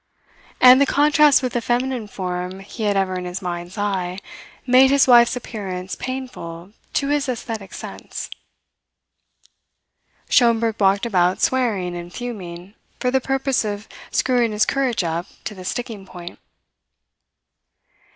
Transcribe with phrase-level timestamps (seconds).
[0.59, 4.17] And the contrast with the feminine form he had ever in his mind's eye
[4.65, 8.31] made his wife's appearance painful to his aesthetic sense.
[10.27, 15.53] Schomberg walked about swearing and fuming for the purpose of screwing his courage up to
[15.53, 16.39] the sticking point.